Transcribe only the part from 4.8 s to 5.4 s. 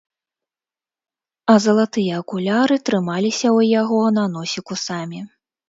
самі.